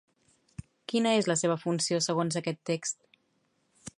[0.93, 3.01] Quina és la seva funció, segons aquest text?